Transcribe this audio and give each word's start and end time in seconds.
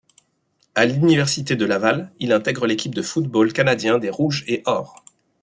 À 0.73 0.87
l'Université 0.87 1.55
de 1.55 1.63
Laval, 1.63 2.11
il 2.17 2.33
intègre 2.33 2.65
l'équipe 2.65 2.95
de 2.95 3.03
football 3.03 3.53
canadien 3.53 3.99
des 3.99 4.09
Rouge 4.09 4.43
et 4.47 4.63
Or. 4.65 5.03